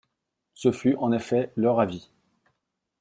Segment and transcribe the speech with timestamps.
[0.55, 2.09] Ce fut, en effet, leur avis.